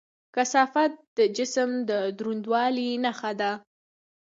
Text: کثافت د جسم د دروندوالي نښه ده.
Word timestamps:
کثافت 0.35 0.91
د 1.17 1.19
جسم 1.37 1.69
د 1.89 1.91
دروندوالي 2.17 2.89
نښه 3.03 3.31
ده. 3.39 3.51